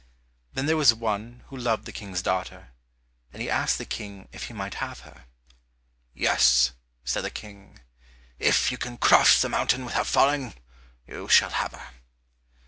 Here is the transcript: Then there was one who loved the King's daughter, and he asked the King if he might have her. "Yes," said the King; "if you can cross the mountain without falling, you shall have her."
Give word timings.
Then 0.55 0.65
there 0.65 0.77
was 0.77 0.95
one 0.95 1.43
who 1.49 1.55
loved 1.57 1.85
the 1.85 1.91
King's 1.91 2.23
daughter, 2.23 2.69
and 3.31 3.39
he 3.39 3.51
asked 3.51 3.77
the 3.77 3.85
King 3.85 4.27
if 4.31 4.45
he 4.45 4.53
might 4.55 4.73
have 4.81 5.01
her. 5.01 5.25
"Yes," 6.15 6.71
said 7.03 7.23
the 7.23 7.29
King; 7.29 7.77
"if 8.39 8.71
you 8.71 8.79
can 8.79 8.97
cross 8.97 9.39
the 9.39 9.47
mountain 9.47 9.85
without 9.85 10.07
falling, 10.07 10.55
you 11.05 11.27
shall 11.27 11.51
have 11.51 11.73
her." 11.73 11.91